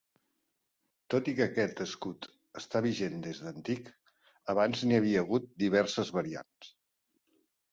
[1.13, 2.25] Tot i que aquest escut
[2.61, 3.93] està vigent des d'antic,
[4.55, 6.75] abans n'hi havia hagut diverses variants.